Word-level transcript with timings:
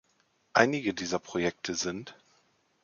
Einige 0.53 0.95
dieser 0.95 1.19
Projekte 1.19 1.75
sind 1.75 2.15